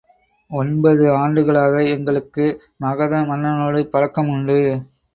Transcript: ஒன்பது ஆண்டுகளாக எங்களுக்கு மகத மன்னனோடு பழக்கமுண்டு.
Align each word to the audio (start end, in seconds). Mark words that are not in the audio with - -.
ஒன்பது 0.51 1.03
ஆண்டுகளாக 1.15 1.83
எங்களுக்கு 1.87 2.47
மகத 2.79 3.23
மன்னனோடு 3.29 3.81
பழக்கமுண்டு. 3.93 4.59